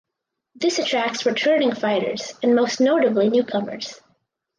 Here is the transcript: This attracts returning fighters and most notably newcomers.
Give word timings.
This 0.55 0.79
attracts 0.79 1.27
returning 1.27 1.75
fighters 1.75 2.33
and 2.41 2.55
most 2.55 2.79
notably 2.79 3.29
newcomers. 3.29 4.01